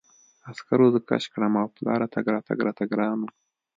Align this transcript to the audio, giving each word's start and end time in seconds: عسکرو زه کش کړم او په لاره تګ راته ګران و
عسکرو 0.49 0.87
زه 0.93 0.99
کش 1.09 1.23
کړم 1.33 1.53
او 1.61 1.67
په 1.73 1.79
لاره 1.87 2.07
تګ 2.47 2.59
راته 2.65 2.83
ګران 2.91 3.17
و 3.21 3.29